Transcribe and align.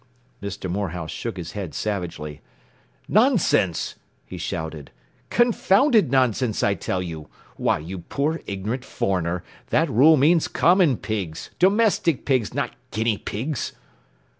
”Mr. 0.41 0.67
Morehouse 0.67 1.11
shook 1.11 1.37
his 1.37 1.51
head 1.51 1.75
savagely. 1.75 2.41
“Nonsense!” 3.07 3.93
he 4.25 4.35
shouted, 4.35 4.89
“confounded 5.29 6.09
nonsense, 6.09 6.63
I 6.63 6.73
tell 6.73 7.03
you! 7.03 7.27
Why, 7.55 7.77
you 7.77 7.99
poor 7.99 8.41
ignorant 8.47 8.83
foreigner, 8.83 9.43
that 9.67 9.91
rule 9.91 10.17
means 10.17 10.47
common 10.47 10.97
pigs, 10.97 11.51
domestic 11.59 12.25
pigs, 12.25 12.51
not 12.51 12.73
guinea 12.89 13.19
pigs! 13.19 13.73